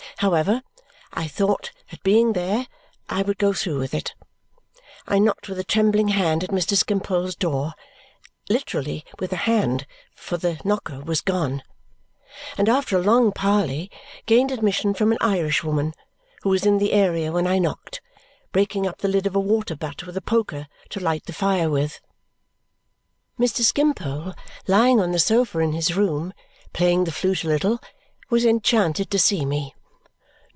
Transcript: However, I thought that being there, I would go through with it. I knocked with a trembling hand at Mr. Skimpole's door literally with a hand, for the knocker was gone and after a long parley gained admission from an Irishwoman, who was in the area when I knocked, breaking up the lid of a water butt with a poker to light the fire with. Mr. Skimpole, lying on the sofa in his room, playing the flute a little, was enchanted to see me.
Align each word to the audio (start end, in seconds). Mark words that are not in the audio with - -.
However, 0.17 0.61
I 1.13 1.27
thought 1.27 1.71
that 1.89 2.03
being 2.03 2.33
there, 2.33 2.67
I 3.09 3.23
would 3.23 3.39
go 3.39 3.53
through 3.53 3.79
with 3.79 3.91
it. 3.95 4.13
I 5.07 5.17
knocked 5.17 5.49
with 5.49 5.57
a 5.57 5.63
trembling 5.63 6.09
hand 6.09 6.43
at 6.43 6.51
Mr. 6.51 6.77
Skimpole's 6.77 7.35
door 7.35 7.73
literally 8.47 9.03
with 9.17 9.33
a 9.33 9.47
hand, 9.47 9.87
for 10.15 10.37
the 10.37 10.59
knocker 10.63 10.99
was 10.99 11.21
gone 11.21 11.63
and 12.55 12.69
after 12.69 12.95
a 12.95 13.01
long 13.01 13.31
parley 13.31 13.89
gained 14.27 14.51
admission 14.51 14.93
from 14.93 15.11
an 15.11 15.17
Irishwoman, 15.21 15.91
who 16.43 16.49
was 16.49 16.67
in 16.67 16.77
the 16.77 16.91
area 16.93 17.31
when 17.31 17.47
I 17.47 17.57
knocked, 17.57 17.99
breaking 18.51 18.85
up 18.85 18.99
the 18.99 19.07
lid 19.07 19.25
of 19.25 19.35
a 19.35 19.39
water 19.39 19.75
butt 19.75 20.05
with 20.05 20.15
a 20.15 20.21
poker 20.21 20.67
to 20.89 20.99
light 20.99 21.25
the 21.25 21.33
fire 21.33 21.69
with. 21.69 21.99
Mr. 23.39 23.61
Skimpole, 23.61 24.35
lying 24.67 24.99
on 24.99 25.13
the 25.13 25.19
sofa 25.19 25.57
in 25.59 25.71
his 25.73 25.95
room, 25.95 26.31
playing 26.73 27.05
the 27.05 27.11
flute 27.11 27.43
a 27.43 27.47
little, 27.47 27.79
was 28.29 28.45
enchanted 28.45 29.09
to 29.09 29.17
see 29.17 29.45
me. 29.45 29.73